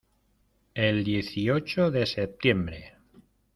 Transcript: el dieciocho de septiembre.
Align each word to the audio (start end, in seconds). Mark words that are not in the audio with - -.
el 0.73 1.03
dieciocho 1.03 1.91
de 1.91 2.07
septiembre. 2.07 2.95